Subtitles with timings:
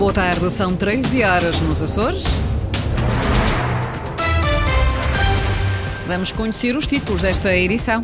[0.00, 2.24] Boa tarde, são 13 horas nos Açores.
[6.06, 8.00] Vamos conhecer os títulos desta edição.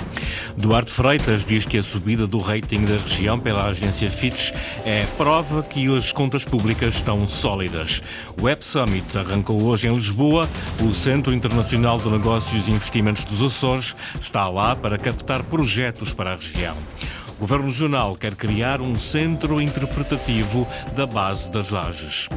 [0.54, 4.52] Duarte Freitas diz que a subida do rating da região pela agência Fitch
[4.84, 8.02] é prova que as contas públicas estão sólidas.
[8.38, 10.46] O Web Summit arrancou hoje em Lisboa.
[10.86, 16.34] O Centro Internacional de Negócios e Investimentos dos Açores está lá para captar projetos para
[16.34, 16.76] a região.
[17.36, 20.66] O Governo Regional quer criar um centro interpretativo
[20.96, 22.28] da base das lajes.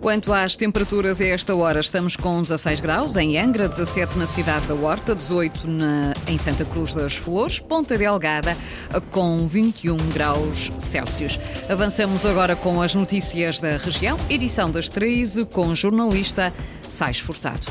[0.00, 4.66] Quanto às temperaturas, a esta hora estamos com 16 graus em Angra, 17 na cidade
[4.66, 8.56] da Horta, 18 na, em Santa Cruz das Flores, Ponta Delgada
[9.10, 11.40] com 21 graus Celsius.
[11.68, 16.52] Avançamos agora com as notícias da região, edição das 13 com jornalista
[16.88, 17.66] Sais Furtado.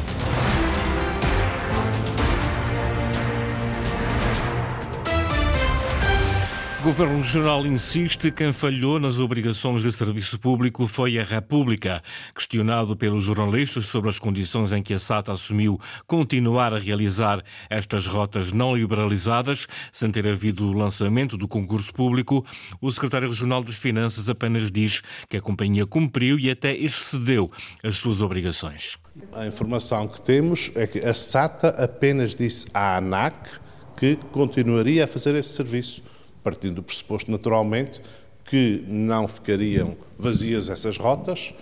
[6.87, 12.01] Governo Regional insiste que quem falhou nas obrigações de serviço público foi a República.
[12.33, 18.07] Questionado pelos jornalistas sobre as condições em que a SATA assumiu continuar a realizar estas
[18.07, 22.45] rotas não liberalizadas, sem ter havido o lançamento do concurso público,
[22.79, 27.51] o secretário regional das Finanças apenas diz que a companhia cumpriu e até excedeu
[27.83, 28.97] as suas obrigações.
[29.33, 33.59] A informação que temos é que a SATA apenas disse à ANAC
[33.97, 36.01] que continuaria a fazer esse serviço
[36.47, 38.01] partindo do pressuposto, naturalmente,
[38.45, 41.53] que não ficariam vazias essas rotas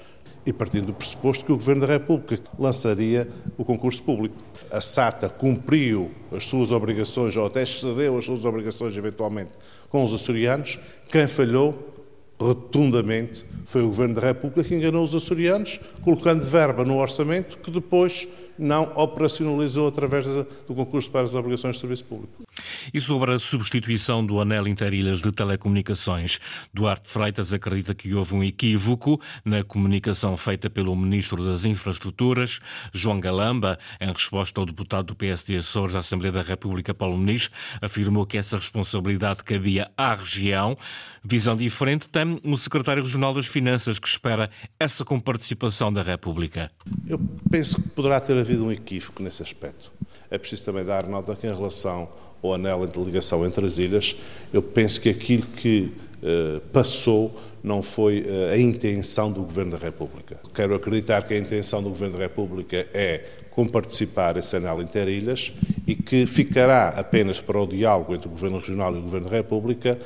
[0.46, 3.28] e partindo do pressuposto que o Governo da República lançaria
[3.58, 4.36] o concurso público.
[4.70, 9.54] A SATA cumpriu as suas obrigações, ou até excedeu as suas obrigações, eventualmente,
[9.90, 10.80] com os açorianos.
[11.10, 11.96] Quem falhou
[12.40, 17.72] rotundamente foi o Governo da República que enganou os açorianos, colocando verba no orçamento que
[17.72, 22.45] depois não operacionalizou através do concurso para as obrigações de serviço público.
[22.94, 26.40] E sobre a substituição do anel interilhas de telecomunicações,
[26.74, 32.60] Duarte Freitas acredita que houve um equívoco na comunicação feita pelo Ministro das Infraestruturas,
[32.94, 37.50] João Galamba, em resposta ao deputado do PSD Açores da Assembleia da República, Paulo Muniz,
[37.82, 40.78] afirmou que essa responsabilidade cabia à região.
[41.24, 44.50] Visão diferente tem o secretário regional das Finanças, que espera
[44.80, 46.72] essa comparticipação da República.
[47.08, 47.20] Eu
[47.50, 49.92] penso que poderá ter havido um equívoco nesse aspecto.
[50.30, 52.10] É preciso também dar nota que, em relação
[52.48, 54.16] ao anel de ligação entre as ilhas,
[54.54, 55.92] eu penso que aquilo que
[56.22, 60.40] uh, passou não foi uh, a intenção do Governo da República.
[60.54, 63.24] Quero acreditar que a intenção do Governo da República é
[63.56, 65.54] comparticipar esse anel interilhas
[65.88, 69.36] e que ficará apenas para o diálogo entre o Governo Regional e o Governo da
[69.36, 69.98] República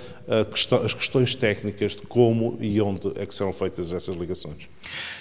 [0.85, 4.69] as questões técnicas de como e onde é que serão feitas essas ligações.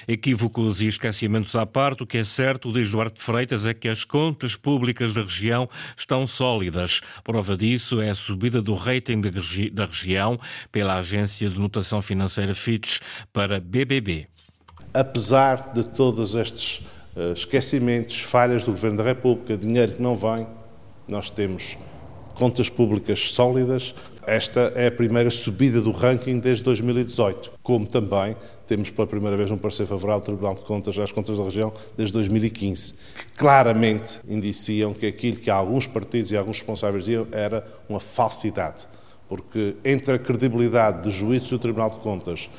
[0.07, 4.05] Equívocos e esquecimentos à parte, o que é certo, diz Duarte Freitas, é que as
[4.05, 7.01] contas públicas da região estão sólidas.
[7.25, 9.23] Prova disso é a subida do rating
[9.73, 10.39] da região
[10.71, 12.99] pela agência de notação financeira Fitch
[13.33, 14.27] para BBB.
[14.93, 16.98] Apesar de todos estes eh,
[17.33, 20.47] esquecimentos, falhas do Governo da República, dinheiro que não vem.
[21.09, 21.77] Nós temos
[22.35, 23.95] contas públicas sólidas.
[24.27, 28.37] Esta é a primeira subida do ranking desde 2018, como também
[28.67, 31.73] temos pela primeira vez um parecer favorável do Tribunal de Contas às contas da região
[31.97, 37.67] desde 2015, que claramente indiciam que aquilo que alguns partidos e alguns responsáveis diziam era
[37.89, 38.87] uma falsidade.
[39.27, 42.51] Porque entre a credibilidade dos juízes do Tribunal de Contas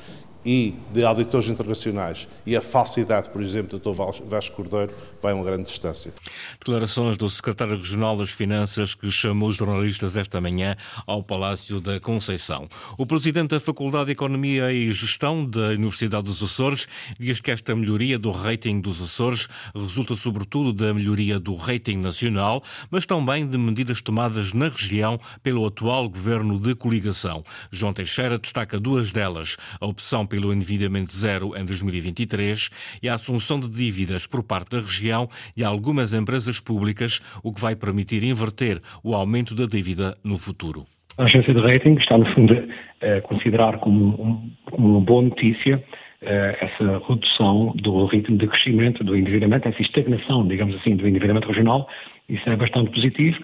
[0.49, 4.23] e de auditores internacionais e a falsidade, por exemplo, do Dr.
[4.25, 6.11] Vasco Cordeiro, vai uma grande distância.
[6.57, 11.99] Declarações do secretário regional das Finanças que chamou os jornalistas esta manhã ao Palácio da
[11.99, 12.67] Conceição.
[12.97, 16.87] O presidente da Faculdade de Economia e Gestão da Universidade dos Açores
[17.19, 22.63] diz que esta melhoria do rating dos Açores resulta sobretudo da melhoria do rating nacional,
[22.89, 27.43] mas também de medidas tomadas na região pelo atual governo de coligação.
[27.71, 32.69] João Teixeira destaca duas delas: a opção pelo endividamento zero em 2023
[33.03, 37.61] e a assunção de dívidas por parte da região e algumas empresas públicas, o que
[37.61, 40.85] vai permitir inverter o aumento da dívida no futuro.
[41.17, 42.55] A agência de rating está, no fundo,
[43.01, 45.84] a considerar como, como uma boa notícia
[46.22, 51.47] eh, essa redução do ritmo de crescimento do endividamento, essa estagnação, digamos assim, do endividamento
[51.47, 51.87] regional.
[52.28, 53.37] Isso é bastante positivo.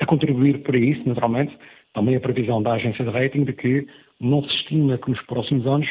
[0.00, 1.56] A contribuir para isso, naturalmente,
[1.94, 3.86] também a previsão da agência de rating de que
[4.20, 5.88] não se estima que nos próximos anos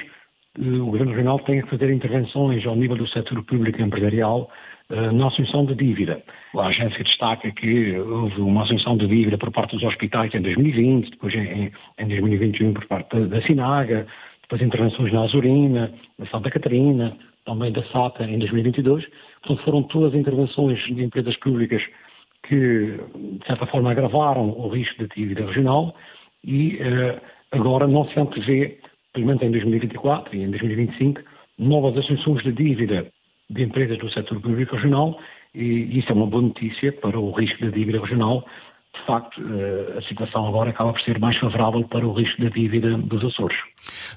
[0.58, 4.50] o Governo Regional tem que fazer intervenções ao nível do setor público empresarial
[4.90, 6.24] eh, na assunção de dívida.
[6.56, 11.12] A agência destaca que houve uma assunção de dívida por parte dos hospitais em 2020,
[11.12, 14.08] depois em, em 2021 por parte da Sinaga,
[14.42, 17.16] depois intervenções na Azurina, na Santa Catarina,
[17.46, 19.06] também da SATA em 2022.
[19.42, 21.82] Portanto, foram todas intervenções de empresas públicas
[22.44, 22.98] que,
[23.36, 25.94] de certa forma, agravaram o risco de dívida regional
[26.44, 27.20] e uh,
[27.52, 28.80] agora não se antevê
[29.18, 31.22] pelo em 2024 e em 2025,
[31.58, 33.08] novas assunções de dívida
[33.50, 35.20] de empresas do setor público regional
[35.56, 38.46] e isso é uma boa notícia para o risco da dívida regional
[38.98, 42.50] de facto, eh, a situação agora acaba por ser mais favorável para o risco da
[42.50, 43.58] dívida dos Açores.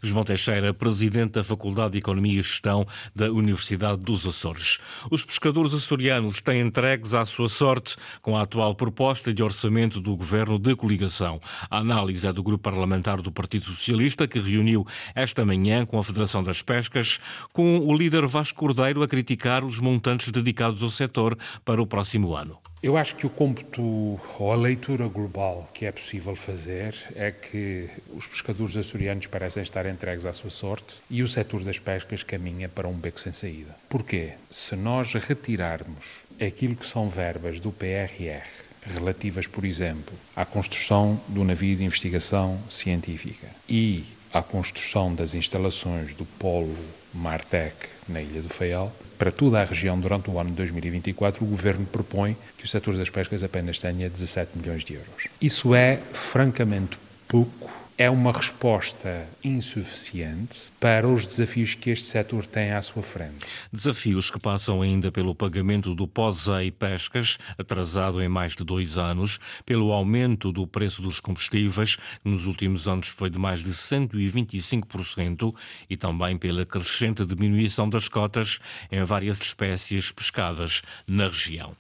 [0.03, 4.79] João Teixeira, presidente da Faculdade de Economia e Gestão da Universidade dos Açores.
[5.11, 10.17] Os pescadores açorianos têm entregues à sua sorte com a atual proposta de orçamento do
[10.17, 11.41] governo de coligação.
[11.71, 16.05] A análise é do grupo parlamentar do Partido Socialista, que reuniu esta manhã com a
[16.05, 17.19] Federação das Pescas,
[17.53, 22.35] com o líder Vasco Cordeiro a criticar os montantes dedicados ao setor para o próximo
[22.35, 22.59] ano.
[22.83, 27.91] Eu acho que o cômputo ou a leitura global que é possível fazer é que
[28.15, 32.71] os pescadores açorianos parecem estar entregues à sua sorte e o setor das pescas caminha
[32.71, 33.77] para um beco sem saída.
[33.87, 34.33] Porquê?
[34.51, 38.49] Se nós retirarmos aquilo que são verbas do PRR
[38.83, 46.15] relativas, por exemplo, à construção do navio de investigação científica e à construção das instalações
[46.15, 46.77] do Polo
[47.15, 47.75] Martec
[48.09, 51.85] na Ilha do Faial, para toda a região durante o ano de 2024, o Governo
[51.87, 55.29] propõe que o setor das pescas apenas tenha 17 milhões de euros.
[55.41, 56.99] Isso é francamente
[57.29, 63.45] pouco é uma resposta insuficiente para os desafios que este setor tem à sua frente.
[63.71, 69.39] Desafios que passam ainda pelo pagamento do POSEI Pescas, atrasado em mais de dois anos,
[69.67, 75.55] pelo aumento do preço dos combustíveis, que nos últimos anos foi de mais de 125%,
[75.91, 78.61] e também pela crescente diminuição das cotas
[78.91, 81.77] em várias espécies pescadas na região.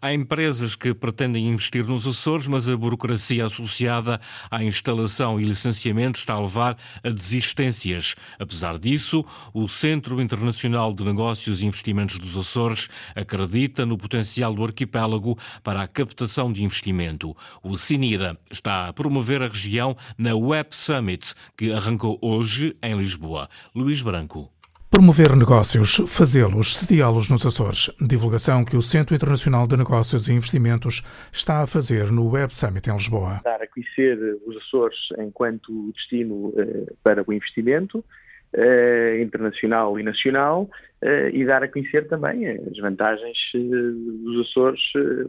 [0.00, 6.18] Há empresas que pretendem investir nos Açores, mas a burocracia associada à instalação e licenciamento
[6.18, 8.14] está a levar a desistências.
[8.38, 14.64] Apesar disso, o Centro Internacional de Negócios e Investimentos dos Açores acredita no potencial do
[14.64, 17.34] arquipélago para a captação de investimento.
[17.62, 23.48] O CINIDA está a promover a região na Web Summit, que arrancou hoje em Lisboa.
[23.74, 24.53] Luís Branco.
[24.94, 27.90] Promover negócios, fazê-los, sediá-los nos Açores.
[28.00, 31.02] Divulgação que o Centro Internacional de Negócios e Investimentos
[31.32, 33.40] está a fazer no Web Summit em Lisboa.
[33.42, 38.04] Dar a conhecer os Açores enquanto destino eh, para o investimento
[38.52, 40.70] eh, internacional e nacional
[41.02, 44.80] eh, e dar a conhecer também as vantagens dos Açores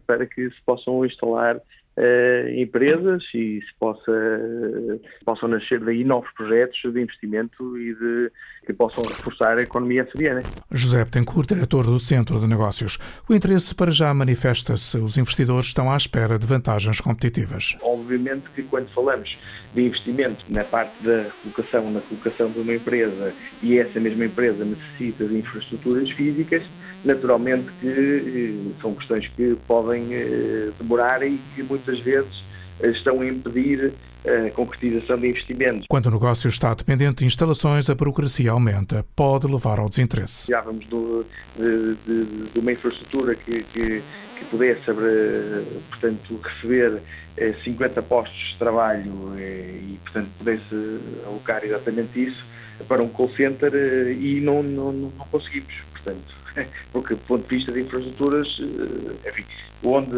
[0.06, 1.60] para que se possam instalar
[1.98, 4.12] uh, empresas e se possa,
[5.24, 8.32] possam nascer daí novos projetos de investimento e de,
[8.66, 10.44] que possam reforçar a economia açoriana.
[10.72, 12.98] José Betancourt, diretor do Centro de Negócios.
[13.30, 14.98] O interesse para já manifesta-se.
[14.98, 17.78] Os investidores estão à espera de vantagens competitivas.
[17.82, 19.38] Obviamente que quando falamos
[19.74, 24.64] de investimento na parte da colocação, na colocação de uma empresa e essa mesma empresa
[24.64, 26.64] necessita de infraestruturas físicas,
[27.06, 32.44] naturalmente que eh, são questões que podem eh, demorar e que muitas vezes
[32.82, 33.94] eh, estão a impedir
[34.26, 35.86] a concretização de investimentos.
[35.88, 40.48] Quando o negócio está dependente de instalações, a burocracia aumenta, pode levar ao desinteresse.
[40.48, 44.82] Precisávamos de, de, de, uma infraestrutura que, que, que, pudesse,
[45.92, 47.04] portanto, receber
[47.64, 52.44] 50 postos de trabalho e, portanto, pudesse alocar exatamente isso
[52.88, 53.72] para um call center
[54.20, 56.45] e não, não, não conseguimos, portanto
[56.92, 59.44] porque do ponto de vista de infraestruturas, eh, enfim,
[59.84, 60.18] onde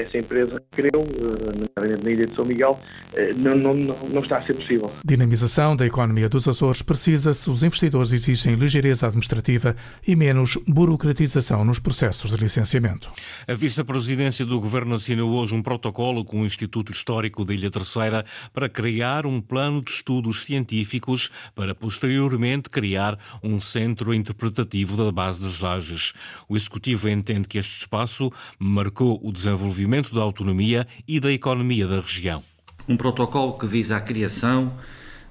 [0.00, 2.78] essa empresa criou, eh, na ilha de São Miguel,
[3.14, 4.92] eh, não, não, não está a ser possível.
[5.04, 11.78] Dinamização da economia dos Açores precisa-se, os investidores exigem ligeireza administrativa e menos burocratização nos
[11.78, 13.10] processos de licenciamento.
[13.46, 18.24] A vice-presidência do Governo assinou hoje um protocolo com o Instituto Histórico da Ilha Terceira
[18.52, 25.42] para criar um plano de estudos científicos para posteriormente criar um centro interpretativo da base
[25.42, 26.12] das lajes.
[26.48, 32.00] O Executivo entende que este espaço marcou o desenvolvimento da autonomia e da economia da
[32.00, 32.42] região.
[32.88, 34.76] Um protocolo que visa a criação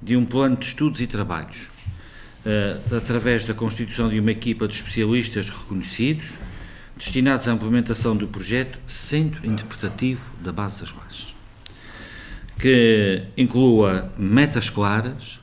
[0.01, 1.67] de um plano de estudos e trabalhos,
[2.45, 6.33] uh, através da constituição de uma equipa de especialistas reconhecidos,
[6.97, 11.35] destinados à implementação do projeto Centro Interpretativo da Base das Lajes,
[12.59, 15.39] que inclua metas claras,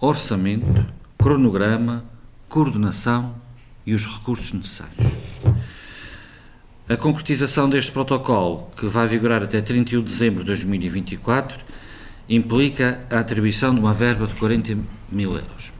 [0.00, 0.86] orçamento,
[1.18, 2.04] cronograma,
[2.48, 3.34] coordenação
[3.86, 5.16] e os recursos necessários.
[6.88, 11.64] A concretização deste protocolo, que vai vigorar até 31 de dezembro de 2024,
[12.28, 14.78] implica a atribuição de uma verba de 40
[15.10, 15.72] mil euros.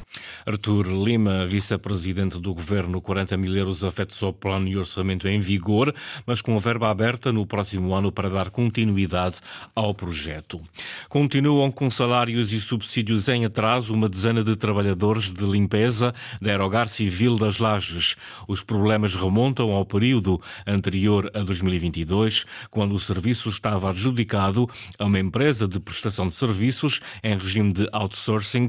[0.46, 5.94] Artur Lima, vice-presidente do Governo, 40 mil euros afetos ao plano e orçamento em vigor,
[6.26, 9.38] mas com a verba aberta no próximo ano para dar continuidade
[9.74, 10.60] ao projeto.
[11.08, 16.88] Continuam com salários e subsídios em atraso uma dezena de trabalhadores de limpeza da Aerogar
[16.88, 18.14] Civil das Lages.
[18.46, 25.18] Os problemas remontam ao período anterior a 2022, quando o serviço estava adjudicado a uma
[25.18, 28.68] empresa de prestação de serviços em regime de outsourcing,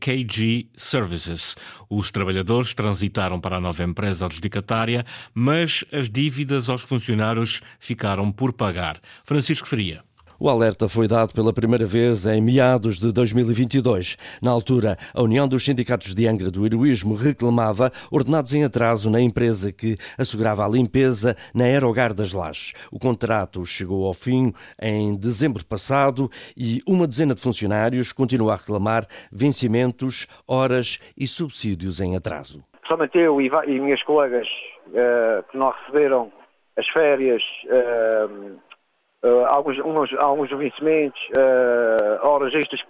[0.00, 1.56] KG Services Services.
[1.90, 5.04] Os trabalhadores transitaram para a nova empresa adjudicatária,
[5.34, 9.00] mas as dívidas aos funcionários ficaram por pagar.
[9.24, 10.04] Francisco Faria.
[10.44, 14.16] O alerta foi dado pela primeira vez em meados de 2022.
[14.42, 19.20] Na altura, a União dos Sindicatos de Angra do Heroísmo reclamava ordenados em atraso na
[19.20, 22.72] empresa que assegurava a limpeza na Aerogar das Lajes.
[22.90, 28.56] O contrato chegou ao fim em dezembro passado e uma dezena de funcionários continua a
[28.56, 32.64] reclamar vencimentos, horas e subsídios em atraso.
[32.88, 33.48] Somente eu e
[33.80, 34.48] minhas colegas
[34.88, 36.32] uh, que não receberam
[36.76, 38.58] as férias uh,
[39.22, 42.88] uh, alguns, uns, alguns vencimentos, uh, horas extras que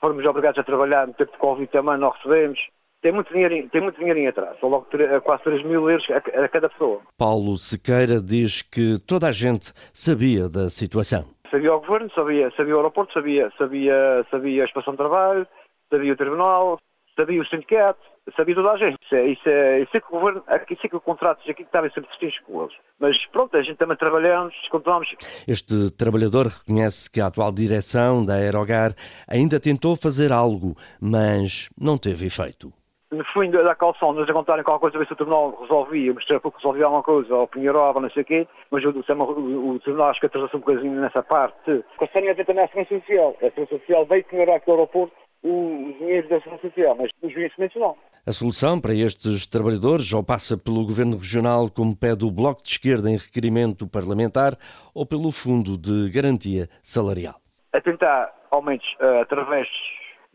[0.00, 2.58] fomos obrigados a trabalhar no tempo de Covid também não recebemos.
[3.00, 4.86] Tem muito dinheiro, tem muito dinheiro em atraso, são logo
[5.22, 7.00] quase 3 mil euros a, a cada pessoa.
[7.16, 11.24] Paulo Sequeira diz que toda a gente sabia da situação.
[11.48, 15.46] Sabia o governo, sabia, sabia o aeroporto, sabia, sabia, sabia a expansão de trabalho,
[15.88, 16.78] sabia o tribunal,
[17.16, 18.00] sabia o sindicato,
[18.36, 18.98] sabia toda a gente.
[19.02, 21.62] Isso é, isso é, isso é que o governo, isso é que o contrato aqui
[21.62, 22.74] estava sempre distintos com eles.
[22.98, 25.08] Mas pronto, a gente também trabalhamos, descontrolamos.
[25.46, 28.94] Este trabalhador reconhece que a atual direção da Aerogar
[29.26, 32.72] ainda tentou fazer algo, mas não teve efeito.
[33.10, 36.40] No fim da calção, nos a contarem qualquer coisa, ver se o tribunal resolvia, mostrar
[36.40, 40.10] que resolvia alguma coisa, ou pinheirava, não sei o quê, mas o, o, o tribunal
[40.10, 41.82] acho que atrasou um bocadinho nessa parte.
[41.98, 43.34] Gostaria de também a Segurança Social.
[43.38, 47.32] A Segurança Social veio pinheirar aqui ao aeroporto os dinheiros da Segurança Social, mas os
[47.32, 47.96] vencimentos não.
[48.28, 52.68] A solução para estes trabalhadores ou passa pelo Governo Regional, como pede o Bloco de
[52.68, 54.52] Esquerda em requerimento parlamentar,
[54.94, 57.40] ou pelo Fundo de Garantia Salarial?
[57.72, 59.66] A tentar aumentos uh, através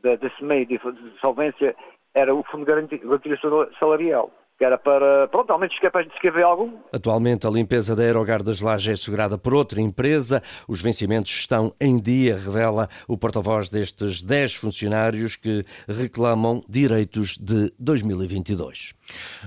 [0.02, 0.82] de, desse meio de,
[1.22, 1.76] solvência
[2.16, 3.40] era o Fundo de Garantia
[3.80, 4.32] Salarial
[4.64, 6.72] que era para, pronto, ao menos capaz de escrever algum.
[6.94, 10.42] Atualmente a limpeza da Aerogar das Lajes é assegurada por outra empresa.
[10.70, 17.74] Os vencimentos estão em dia, revela o porta-voz destes 10 funcionários que reclamam direitos de
[17.78, 18.94] 2022.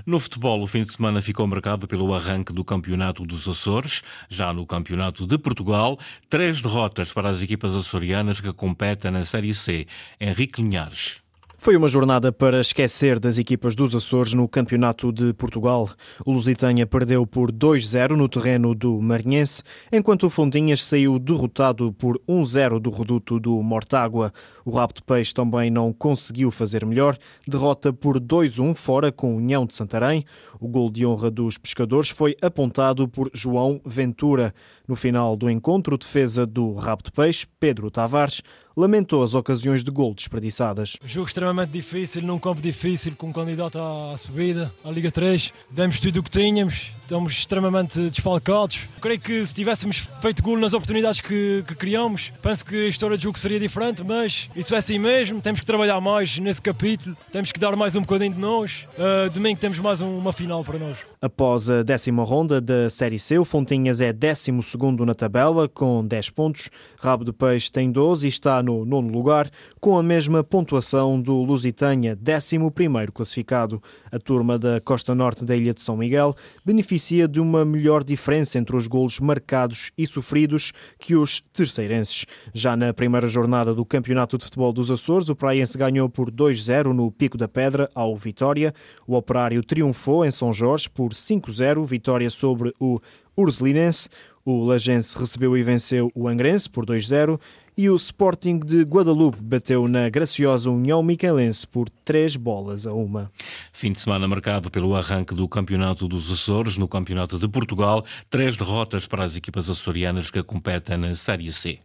[0.05, 4.03] No futebol, o fim de semana ficou marcado pelo arranque do Campeonato dos Açores.
[4.29, 5.97] Já no Campeonato de Portugal,
[6.29, 9.87] três derrotas para as equipas açorianas que competem na Série C.
[10.21, 11.26] Henrique Linhares.
[11.59, 15.89] Foi uma jornada para esquecer das equipas dos Açores no Campeonato de Portugal.
[16.23, 22.21] O Lusitânia perdeu por 2-0 no terreno do Marinhense, enquanto o Fontinhas saiu derrotado por
[22.29, 24.31] 1-0 do reduto do Mortágua.
[24.63, 29.73] O de Peixe também não conseguiu fazer melhor, derrota por 2-1 fora com União de
[29.73, 30.23] Santarém.
[30.59, 34.53] O gol de honra dos pescadores foi apontado por João Ventura.
[34.87, 38.41] No final do encontro, defesa do de Peixe, Pedro Tavares,
[38.77, 40.97] lamentou as ocasiões de gol desperdiçadas.
[41.03, 45.51] Jogo extremamente difícil, num campo difícil, com um candidato à subida, à Liga 3.
[45.71, 48.81] Demos tudo o que tínhamos, estamos extremamente desfalcados.
[49.01, 53.17] Creio que se tivéssemos feito gol nas oportunidades que, que criamos, penso que a história
[53.17, 55.41] do jogo seria diferente, mas isso é assim mesmo.
[55.41, 58.85] Temos que trabalhar mais nesse capítulo, temos que dar mais um bocadinho de nós.
[58.93, 60.97] Uh, domingo temos mais um, uma final para nós.
[61.19, 66.05] Após a décima ronda da Série C, o Fontinhas é décimo segundo na tabela, com
[66.05, 66.69] 10 pontos.
[66.99, 71.35] Rabo de Peixe tem 12 e está no nono lugar, com a mesma pontuação do
[71.37, 73.81] Lusitânia, décimo primeiro classificado.
[74.11, 78.59] A turma da costa norte da Ilha de São Miguel beneficia de uma melhor diferença
[78.59, 82.25] entre os golos marcados e sofridos que os terceirenses.
[82.53, 86.87] Já na primeira jornada do Campeonato de Futebol dos Açores, o Praiense ganhou por 2-0
[86.87, 88.73] no Pico da Pedra ao Vitória.
[89.07, 92.99] O Operário triunfou em São Jorge por 5-0, vitória sobre o
[93.37, 94.09] Ursulinense.
[94.49, 97.37] O Lagense recebeu e venceu o Angrense por 2-0
[97.77, 103.29] e o Sporting de Guadalupe bateu na graciosa União Miquelense por 3 bolas a uma.
[103.73, 108.05] Fim de semana marcado pelo arranque do Campeonato dos Açores no Campeonato de Portugal.
[108.29, 111.79] Três derrotas para as equipas açorianas que competem na Série C.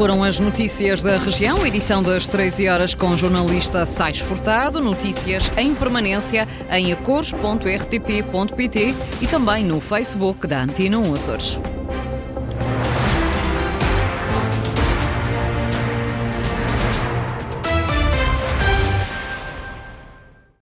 [0.00, 5.52] Foram as notícias da região, edição das 13 horas com o jornalista Sais Furtado, notícias
[5.58, 11.60] em permanência em acores.rtp.pt e também no Facebook da Antena 1 Açores.